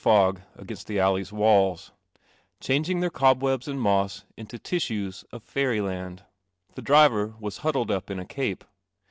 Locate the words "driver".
6.81-7.35